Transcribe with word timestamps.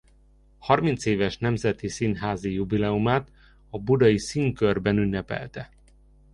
Harmincéves 0.57 1.37
nemzeti 1.37 1.87
színházi 1.87 2.51
jubileumát 2.53 3.31
a 3.69 3.79
Budai 3.79 4.17
Színkörben 4.19 4.97
ünnepelte. 4.97 5.69